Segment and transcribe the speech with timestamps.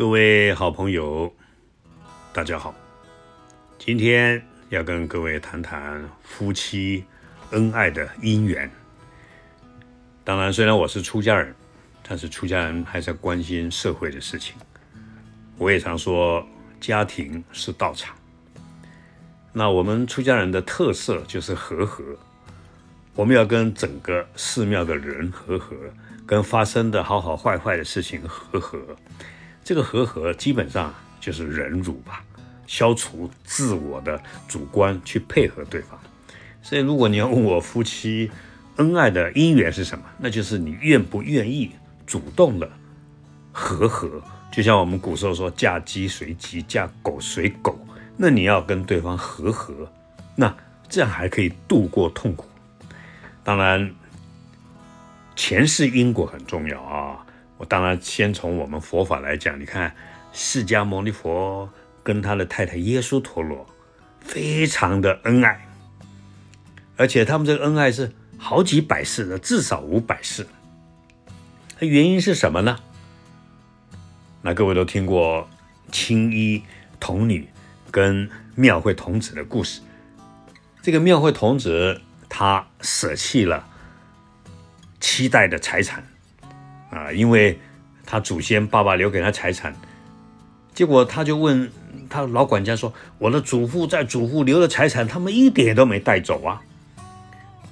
[0.00, 1.30] 各位好朋友，
[2.32, 2.74] 大家好。
[3.78, 7.04] 今天要跟各位谈谈夫妻
[7.50, 8.70] 恩爱的姻缘。
[10.24, 11.54] 当然，虽然我是出家人，
[12.02, 14.56] 但是出家人还是要关心社会的事情。
[15.58, 16.46] 我也常说，
[16.80, 18.16] 家庭是道场。
[19.52, 22.02] 那我们出家人的特色就是和和，
[23.14, 25.76] 我们要跟整个寺庙的人和和，
[26.26, 28.96] 跟发生的好好坏坏的事情和合。
[29.70, 32.24] 这个和合基本上就是忍辱吧，
[32.66, 35.96] 消除自我的主观，去配合对方。
[36.60, 38.28] 所以，如果你要问我夫妻
[38.78, 41.70] 恩爱的因缘是什么，那就是你愿不愿意
[42.04, 42.68] 主动的
[43.52, 44.20] 和合。
[44.50, 47.78] 就像我们古时候说“嫁鸡随鸡，嫁狗随狗”。
[48.18, 49.88] 那你要跟对方和和，
[50.34, 50.52] 那
[50.88, 52.44] 这样还可以度过痛苦。
[53.44, 53.88] 当然，
[55.36, 57.24] 前世因果很重要啊。
[57.60, 59.94] 我当然先从我们佛法来讲，你看
[60.32, 61.68] 释迦牟尼佛
[62.02, 63.66] 跟他的太太耶稣陀罗
[64.20, 65.68] 非常的恩爱，
[66.96, 70.46] 而且他们这个恩爱是好几百世的，至少五百世。
[71.78, 72.78] 那原因是什么呢？
[74.40, 75.46] 那各位都听过
[75.92, 76.64] 青衣
[76.98, 77.46] 童女。
[77.92, 79.80] 跟庙会童子的故事，
[80.80, 83.66] 这个庙会童子他舍弃了
[85.00, 86.04] 七代的财产
[87.12, 87.58] 因为
[88.04, 89.74] 他祖先爸爸留给他财产，
[90.74, 91.70] 结果他就问
[92.08, 96.60] 他老管家说：“我的祖父在祖父留的财产，他们一点都没带走啊，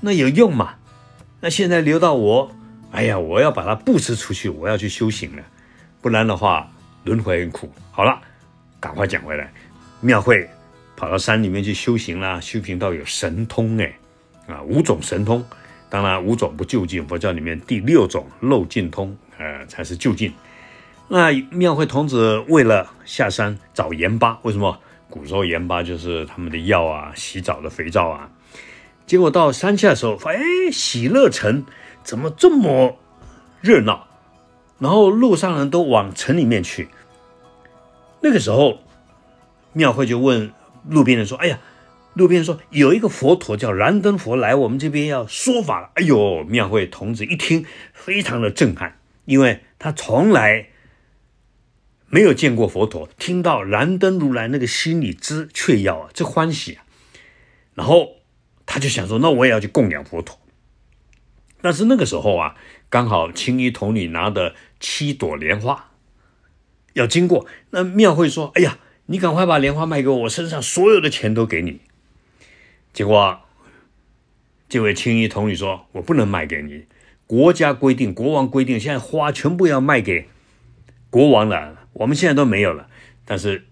[0.00, 0.74] 那有用吗？
[1.40, 2.50] 那现在留到我，
[2.92, 5.42] 哎呀，我要把它布施出去，我要去修行了，
[6.00, 6.70] 不然的话
[7.04, 7.72] 轮回很苦。
[7.90, 8.20] 好了，
[8.80, 9.52] 赶快讲回来。”
[10.00, 10.48] 庙会
[10.96, 13.96] 跑到山里面去修行啦，修行到有神通哎，
[14.48, 15.44] 啊五种神通，
[15.92, 20.32] 当然五种不究竟，佛教里面第六种漏尽通，呃才是究竟。
[21.08, 24.78] 那庙会童子为了下山找盐巴，为什么？
[25.10, 28.30] 古时候盐巴就是他们的药啊，洗澡的肥皂啊。
[29.04, 31.66] 结果到山下的时候，发现哎喜乐城
[32.02, 32.96] 怎么这么
[33.60, 34.06] 热闹？
[34.78, 36.88] 然后路上人都往城里面去。
[38.22, 38.78] 那个时候。
[39.74, 40.52] 庙会就问
[40.86, 41.58] 路边人说：“哎呀，
[42.14, 50.68] 路边说有一个佛陀叫燃灯佛来我们这边要说法了。”哎呦，庙会童子一听非常的震撼，因为他从来
[52.08, 56.84] 没有见过佛陀，听到燃灯如来那个心里之雀跃啊，这欢喜啊。
[57.74, 58.16] 然后
[58.66, 60.38] 他就想说：“那我也要去供养佛陀。”
[61.60, 62.56] 但是那个时候啊，
[62.90, 65.90] 刚好青衣童女拿的七朵莲花
[66.92, 71.80] 要经过，那庙会说：“哎呀。”你赶快把莲花卖给我，我身上所有的钱都给你。
[72.92, 73.40] 结果，
[74.68, 76.86] 这位青衣童女说：“我不能卖给你，
[77.26, 80.28] 国家规定，国王规定，现在花全部要卖给
[81.10, 81.88] 国王了。
[81.94, 82.88] 我们现在都没有了。
[83.24, 83.66] 但是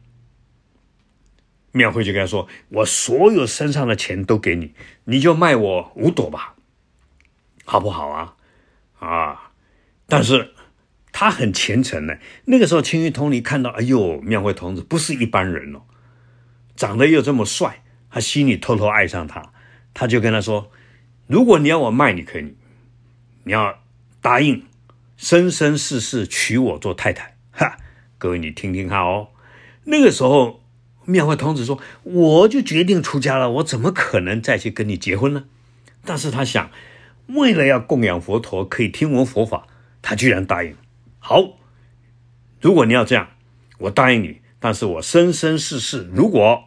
[1.72, 6.54] 庙会就跟他说：‘我所有身上的钱都给你，你就卖我五朵吧，
[7.64, 8.36] 好不好啊？’
[8.98, 9.52] 啊，
[10.06, 10.54] 但是。”
[11.12, 12.14] 他很虔诚呢。
[12.44, 15.82] 那个时候，青衣童女看到，哎呦，庙会童子不是一般人哦，
[16.76, 19.52] 长得又这么帅，他心里偷偷爱上他。
[19.94, 20.70] 他就跟他说
[21.26, 22.54] ：“如果你要我卖你，可以，
[23.44, 23.78] 你要
[24.20, 24.64] 答应
[25.16, 27.76] 生生世世娶我做太太。”哈，
[28.18, 29.28] 各位你听听看哦。
[29.84, 30.62] 那个时候，
[31.04, 35.44] 庙会童子说：“我就决定出家了，我怎么可能再去跟你结婚呢？”
[36.04, 36.70] 但是他想，
[37.26, 39.66] 为了要供养佛陀，可以听闻佛法，
[40.00, 40.76] 他居然答应。
[41.18, 41.58] 好，
[42.60, 43.30] 如果你要这样，
[43.78, 44.40] 我答应你。
[44.60, 46.62] 但是我生生世世，如果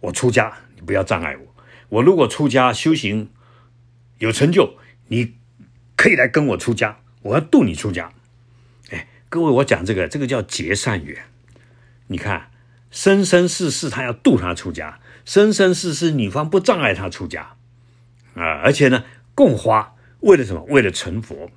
[0.00, 1.54] 我出家，不要障碍我。
[1.88, 3.30] 我如果出家修行
[4.18, 4.76] 有成就，
[5.08, 5.34] 你
[5.96, 8.12] 可以来跟我出家，我要度你出家。
[8.90, 11.24] 哎，各位，我讲这个，这个叫结善缘。
[12.08, 12.50] 你看，
[12.90, 17.56] 生生世世他要度他出家，生生世世女方不障碍他出家
[18.34, 20.64] 啊，而且呢，供花为了什么？
[20.64, 21.50] 为了成佛。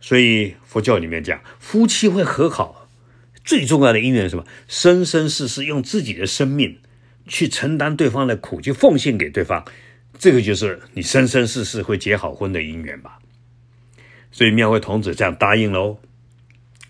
[0.00, 2.88] 所以佛教里面讲，夫妻会和好，
[3.44, 4.46] 最重要的因缘是什么？
[4.66, 6.80] 生生世世用自己的生命
[7.28, 9.64] 去承担对方的苦，去奉献给对方，
[10.18, 13.18] 这个就是你生生世世会结好婚的姻缘吧。
[14.32, 15.98] 所以庙会童子这样答应喽，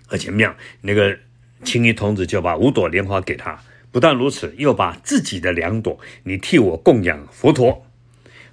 [0.08, 1.19] 而且庙那个
[1.64, 7.85] 青衣童子就把五朵莲花给他，不但如此，又把自己的两朵，你替我供养佛陀。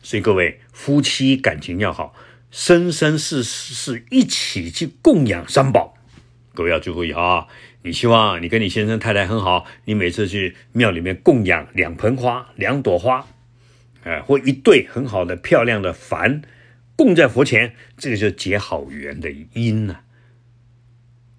[0.01, 2.13] 所以各位夫妻感情要好。
[2.51, 5.97] 生生世世一起去供养三宝，
[6.55, 7.47] 各位要注意啊！
[7.83, 13.27] 你希望你跟你先生太太很好，你每次去庙里面供养两盆花、两朵花，
[14.03, 16.41] 哎，或一对很好的漂亮的幡，
[16.95, 19.99] 供在佛前，这个就结好缘的因呢。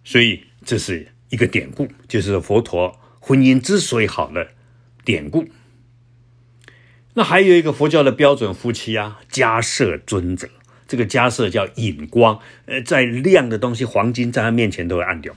[0.05, 4.49] 所以这是一个典故，就是佛陀婚姻之所以好的
[5.05, 5.49] 典故。
[7.15, 10.51] 那还有一个佛教的标准夫妻啊，家摄尊者，
[10.87, 15.35] 这个家摄叫引光，呃，在亮的东西，黄金在他面前都会暗掉。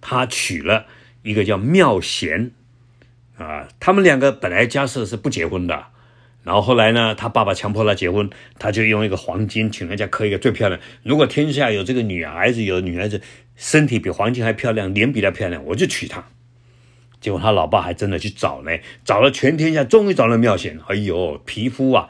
[0.00, 0.86] 他娶了
[1.22, 2.52] 一个叫妙贤
[3.36, 5.86] 啊，他们两个本来家摄是不结婚的。
[6.44, 10.80] 然后后来呢，他爸爸强迫他结婚，他就用一个黄金请人家刻一个最漂亮。
[11.02, 13.20] 如果天下有这个女孩子，有女孩子
[13.54, 16.24] 身体比黄金还漂亮，脸比她漂亮，我就娶她。
[17.20, 18.70] 结果他老爸还真的去找呢，
[19.04, 20.78] 找了全天下，终于找了妙贤。
[20.86, 22.08] 哎呦，皮肤啊，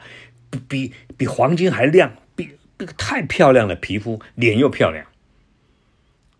[0.67, 5.05] 比比黄金还亮，比那个太漂亮了，皮肤脸又漂亮。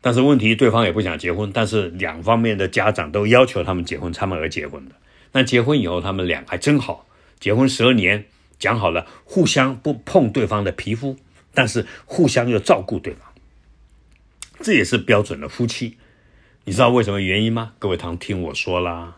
[0.01, 4.95] 但是问题，对方也不想结婚，但是两方面的家长都要求他们结婚，他们而结婚的。
[5.33, 7.05] 那结婚以后，他们俩还真好。
[7.39, 8.25] 结婚十二年，
[8.57, 11.17] 讲好了，互相不碰对方的皮肤，
[11.53, 13.21] 但是互相又照顾对方，
[14.61, 15.97] 这也是标准的夫妻。
[16.63, 17.73] 你知道为什么原因吗？
[17.79, 19.17] 各位堂听我说啦，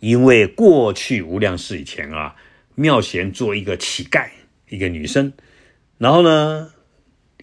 [0.00, 2.36] 因为过去无量世以前啊，
[2.74, 4.28] 妙贤做一个乞丐，
[4.68, 5.32] 一个女生，
[5.98, 6.72] 然后呢，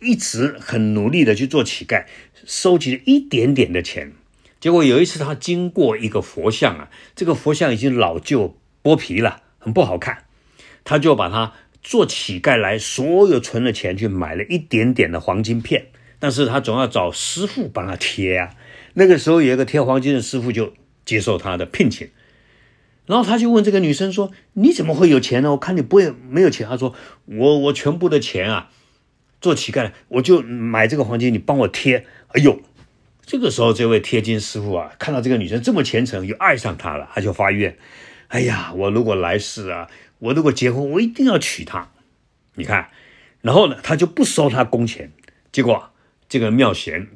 [0.01, 2.05] 一直很努力的去做乞丐，
[2.45, 4.13] 收集了一点点的钱。
[4.59, 9.43] 结果有一次，他经过一个佛像啊，这个佛像已经老旧剥皮了。
[9.63, 10.25] 很不好看，
[10.83, 11.53] 他就把他
[11.83, 15.85] 做乞丐来，所有存的钱去买了一点点的黄金片，
[16.17, 18.55] 但是他总要找师傅帮他贴啊。
[18.95, 20.73] 那个时候有一个贴黄金的师傅就
[21.05, 22.09] 接受他的聘请，
[23.05, 25.51] 然后他就问这个女生说：“你怎么会有钱呢？
[25.51, 26.95] 我看你不会没有钱。”他说
[27.25, 28.69] ：“我我全部的钱啊，
[29.41, 32.61] 做乞丐我就买这个黄金，你帮我贴。”哎呦，
[33.25, 37.75] 这个时候这位贴金师傅啊，看到这个女生这么虔诚，又爱上她了，他就发愿。
[38.27, 39.89] 哎呀，我如果来世啊，
[40.19, 41.89] 我如果结婚，我一定要娶她。
[42.55, 42.89] 你看，
[43.41, 45.11] 然后呢，他就不收她工钱。
[45.51, 45.89] 结果
[46.29, 47.09] 这个妙贤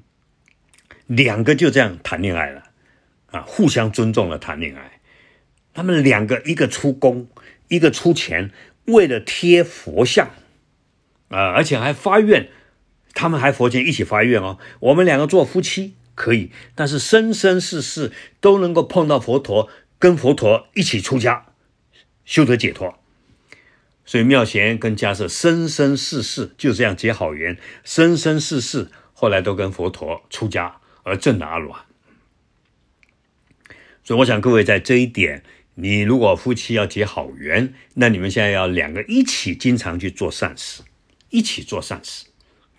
[1.07, 2.63] 两个就这样谈恋爱了
[3.27, 4.99] 啊，互相尊重了谈恋爱。
[5.75, 7.27] 他们两个一个出工，
[7.67, 8.49] 一个出钱，
[8.85, 10.31] 为了贴佛像
[11.27, 12.49] 啊，而且还发愿，
[13.13, 18.11] 他们还佛前一起发愿哦，我们两个做夫妻可以，但是生生世世
[18.41, 19.69] 都能够碰到佛陀。
[19.97, 21.45] 跟佛陀一起出家，
[22.25, 22.99] 修得解脱，
[24.05, 31.85] 所以妙贤跟迦摄生生世世就这样结好缘，生生世世后来都跟佛陀出家而证了阿罗汉。
[34.03, 35.43] 所以我想各位在这一点，
[35.75, 40.81] 你如果夫妻要结好缘，那你们现在要两个一起经常去做善事，
[41.29, 42.25] 一起做善事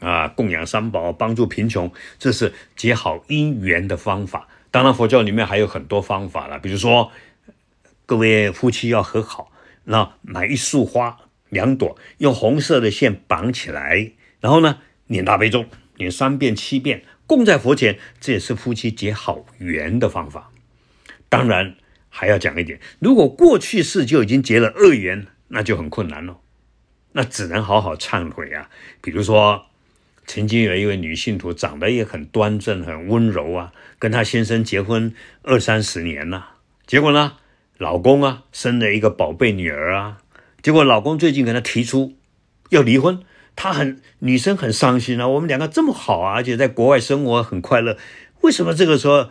[0.01, 4.49] 啊，供养三宝，帮助贫穷，这是结好姻缘的方法。
[4.71, 7.11] 当然，佛教里面还有很多方法了，比如说，
[8.05, 9.53] 各位夫妻要和好，
[9.85, 11.19] 那买一束花
[11.49, 15.67] 两朵，用红色的线绑起来，然后呢，念大悲咒，
[15.97, 20.51] 念三遍七遍，供在佛前，这也是夫妻结好缘的方法。
[21.29, 21.77] 当然，
[22.17, 26.39] 还要讲一点，如果过去世就已经结了恶缘，那就很困难了，
[27.13, 28.71] 那只能好好忏悔啊。
[29.01, 29.67] 比如说。
[30.29, 37.35] 曾经有一位女信徒，长得也很端正、很温柔啊，跟她先生结婚二三十年了，结果呢，
[37.79, 40.19] 老公啊生了一个宝贝女儿啊，
[40.61, 42.17] 结果老公最近跟她提出
[42.71, 43.23] 要离婚，
[43.55, 47.97] 她很女生很伤心啊，我们两个这么好啊，而且在国外生活很快乐，
[48.41, 49.31] 为什么这个时候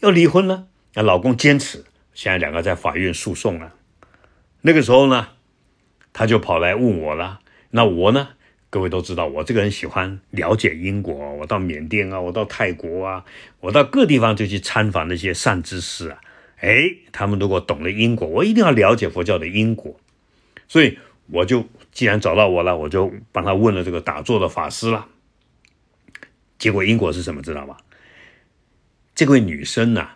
[0.00, 0.66] 要离婚呢？
[0.94, 3.74] 那老公坚持，现在两个在法院诉讼了。
[4.60, 5.28] 那个时候呢，
[6.12, 7.40] 他就跑来问我了，
[7.70, 8.28] 那我呢？
[8.70, 11.14] 各位都知道，我这个人喜欢了解因果。
[11.34, 13.22] 我到缅甸啊，我到泰国啊，
[13.60, 16.18] 我到各地方就去参访那些善知识啊。
[16.56, 20.00] 哎，他们如果懂了因果，我一定要了解佛教的因果。
[20.68, 25.06] 所以我就既然找到我了，我就帮他问了这个打坐的法师了。
[26.58, 27.42] 结果因果是什么？
[27.42, 27.76] 知道吗？
[29.14, 30.08] 这位女生呢，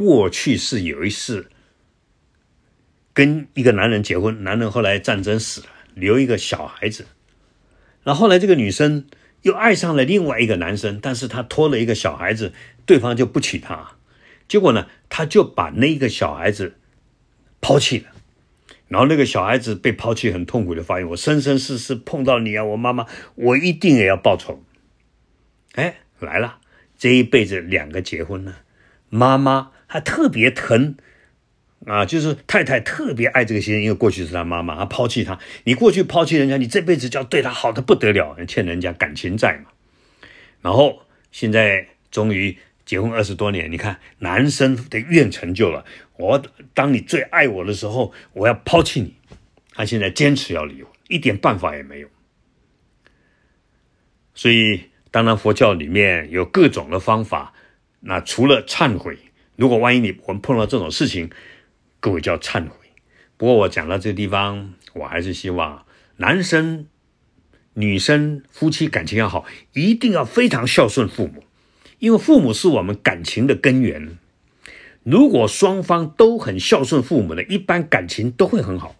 [0.00, 1.50] 过去是有一次
[3.12, 7.04] 跟一个男人结婚，男人后来战争死了，留一个小孩子。
[8.02, 9.04] 然后来，这个女生
[9.42, 12.54] 又爱上了另外一个男生，但是她拖了一个小孩子，
[12.86, 13.90] 对方就不娶她。
[14.48, 16.76] 结果呢，她就把那个小孩子
[17.60, 18.06] 抛弃了。
[18.88, 23.04] 然后那个小孩子被抛弃，很痛苦的发现：“我生生世世碰到你啊，我妈妈，
[23.34, 24.64] 我一定也要报仇。”
[25.76, 26.56] 哎，来了，
[26.96, 28.62] 这一辈子两个结婚了，
[29.10, 30.96] 妈妈还特别疼。
[31.86, 35.38] 啊，就是太太特别爱这个先生，因为过去是他妈妈，他抛弃他。
[35.64, 39.70] 你过去抛弃人家，你这辈子就要对他好的不得了，欠人家感情债嘛。
[40.60, 41.00] 然后
[41.32, 45.86] 现在终于结婚二十多年，你看男生的愿成就了。
[46.18, 46.42] 我
[46.74, 49.16] 当你最爱我的时候，我要抛弃你。
[49.72, 52.08] 他现在坚持要离婚，一点办法也没有。
[54.34, 57.54] 所以，当然佛教里面有各种的方法，
[58.00, 59.16] 那除了忏悔，
[59.60, 61.28] 如果万一你我们碰到这种事情，
[62.00, 62.74] 各位就要忏悔。
[63.36, 65.84] 不过我讲到这个地方，我还是希望
[66.16, 66.86] 男生、
[67.74, 71.44] 女生夫妻感情要好，一定要非常孝顺父母，
[71.98, 74.16] 因为父母是我们感情的根源。
[75.02, 78.96] 如果双方都很孝顺父母的，一般感情都会很好。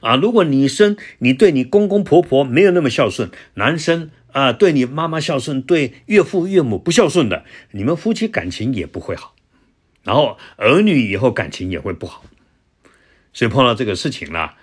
[0.00, 9.34] 啊，如果女生你对你公公婆婆没有那么孝顺，男生啊对你妈妈孝顺，对岳父岳母不孝顺的，你们夫妻感情也不会好，
[10.02, 12.24] 然后儿女以后感情也会不好。
[13.32, 14.54] 所以碰到这个事情了，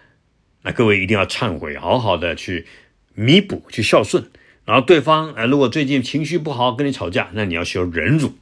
[0.64, 2.68] 那各位一定要忏悔，好好的去
[3.16, 4.30] 弥补，去孝顺。
[4.66, 8.34] 然后对方啊，如果最近情绪不好跟你吵架，那你要修忍辱。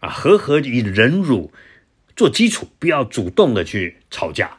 [0.00, 1.50] 啊，和和以忍辱
[2.14, 4.58] 做基础，不要主动的去吵架。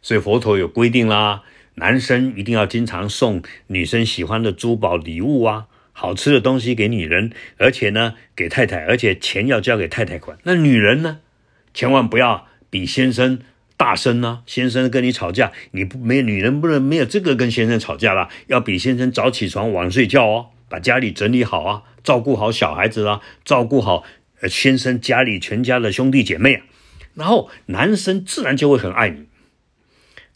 [0.00, 10.36] 所以佛陀有规定啦，男生一定要经常送女生喜欢的珠宝礼物啊，好吃的东西给女人，而且呢给太太，而且钱要交给太太管。
[10.42, 11.18] 那女人呢，
[11.72, 13.38] 千万不要比先生
[13.76, 14.42] 大声呢。
[14.46, 24.04] 先生跟你吵架，你不没女人不能没有这个跟先生吵架啦，要比先生早起床晚睡觉哦，把家里整理好啊，照顾好小孩子啊，照顾好。
[24.48, 26.62] 先生家里全家的兄弟姐妹啊，
[27.14, 29.26] 然后男生自然就会很爱你。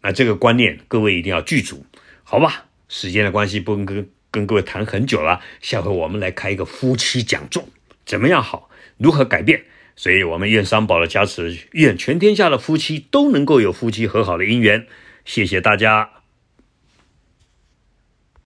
[0.07, 1.85] 啊这个观念各位一定要记住，
[2.23, 2.67] 好吧？
[2.89, 7.69] 时间的关系，不跟跟各位谈很久了，下回我们来开一个夫妻讲座，
[8.05, 8.71] 怎么样好？
[8.99, 9.65] 如何改变？
[9.97, 14.87] 所以我们愿三宝的加持，愿全天下的夫妻都能够有夫妻和好的姻缘。
[15.25, 16.15] 谢谢大家。